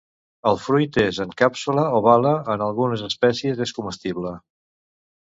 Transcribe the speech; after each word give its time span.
El 0.51 0.55
fruit 0.67 0.95
és 1.01 1.17
en 1.25 1.33
càpsula 1.41 1.83
o 1.97 1.99
baia 2.07 2.31
en 2.53 2.63
algunes 2.69 3.03
espècies 3.09 3.61
és 3.67 3.75
comestible. 3.81 4.33